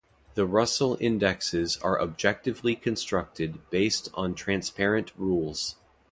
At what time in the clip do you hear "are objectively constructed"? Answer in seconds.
1.83-3.59